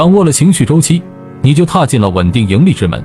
[0.00, 1.02] 掌握了情绪周期，
[1.42, 3.04] 你就踏进了稳定盈利之门。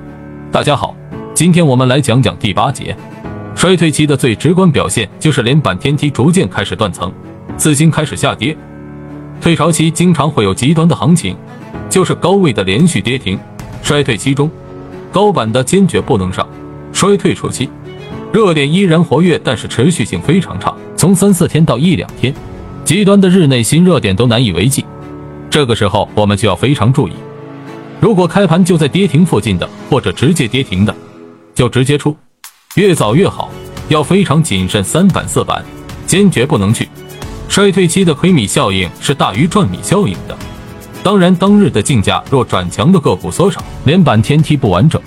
[0.50, 0.96] 大家好，
[1.34, 2.96] 今天我们来讲讲第八节，
[3.54, 7.12] 衰退期的最直观表现就是连板天梯逐渐开始断层，
[7.58, 8.56] 资金开始下跌。
[9.42, 11.36] 退潮期经常会有极端的行情，
[11.90, 13.38] 就是高位的连续跌停。
[13.84, 14.50] 衰退期中，
[15.12, 16.48] 高板的坚决不能上。
[16.94, 17.70] 衰退初期，
[18.32, 22.34] 热点依然活跃，但是持续性非常差，从三四天到一两天，
[22.86, 24.86] 极端的日内新热点都难以为继。
[25.56, 27.14] 这个时候我们就要非常注意，
[28.02, 30.94] 如果开盘就在跌停附近的，或者直接跌停的，
[31.54, 32.14] 就直接出，
[32.76, 33.50] 越早越好，
[33.88, 34.84] 要非常谨慎。
[34.84, 35.64] 三板四板
[36.06, 36.90] 坚决不能去。
[37.48, 40.38] 衰退期的亏米效应是大于赚米效应的。
[41.02, 45.02] 当然，当日的竞价若转强的个股缩少，连板天梯不完整，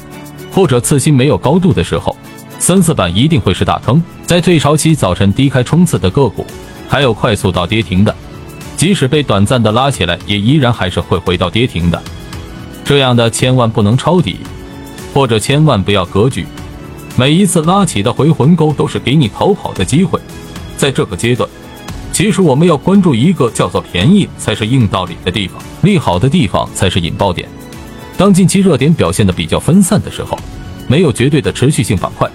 [0.51, 2.16] 或者次新没有高度的时候，
[2.59, 4.02] 三四板一定会是大坑。
[4.24, 6.46] 在退潮期早晨低开冲刺的个股，
[6.88, 8.16] 还有快速到跌停的，
[8.78, 12.00] 即使被短暂的拉起来，也依然还是会回到跌停的。
[12.84, 14.37] 这样的千万不能抄底，
[15.12, 16.46] 或者千万不要格局。
[17.16, 20.21] 每一次拉起的回魂钩都是给你逃跑的机会。
[20.76, 21.51] 在这个阶段。
[22.12, 27.49] 其实我们要关注一个叫做便宜才是硬道理的地方，利好的地方才是引爆点。
[28.16, 30.38] 当近期热点表现的比较分散的时候，
[30.87, 32.29] 没有绝对的持续性板块，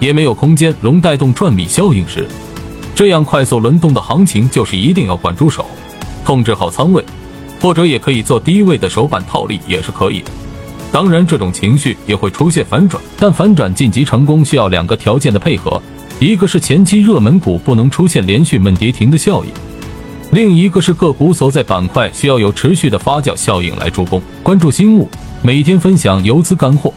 [0.00, 2.26] 也没有空间龙带动赚米效应时，
[2.94, 5.64] 这样快速轮动的行情就是一定要管住手，
[6.24, 7.04] 控制好仓位，
[7.60, 10.30] 或者也可以做低位的手板套利也是可以的。
[10.90, 15.80] 当然，这种情绪也会出现反转，但反转晋级成功需要两个条件的配合。
[16.20, 19.50] 一个是前期热门股不能出现连续闷跌停的效应，
[20.32, 24.20] 另一个是个股所在板块需要有持续的发酵效应来助攻。
[24.42, 25.08] 关注新物，
[25.42, 26.92] 每天分享游资干货。